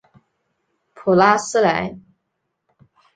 [0.95, 1.95] 普拉斯莱。